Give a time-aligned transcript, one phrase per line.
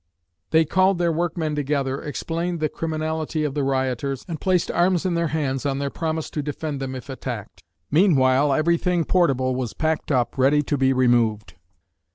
[0.49, 5.13] They called their workmen together, explained the criminally of the rioters, and placed arms in
[5.13, 7.61] their hands on their promise to defend them if attacked.
[7.91, 11.53] Meanwhile everything portable was packed up ready to be removed.